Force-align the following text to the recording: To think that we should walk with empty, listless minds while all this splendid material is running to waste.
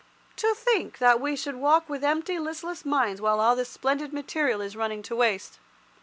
To 0.37 0.55
think 0.55 0.97
that 0.97 1.21
we 1.21 1.35
should 1.35 1.57
walk 1.57 1.87
with 1.87 2.03
empty, 2.03 2.39
listless 2.39 2.83
minds 2.85 3.21
while 3.21 3.39
all 3.39 3.55
this 3.55 3.69
splendid 3.69 4.11
material 4.11 4.59
is 4.59 4.75
running 4.75 5.03
to 5.03 5.15
waste. 5.15 5.59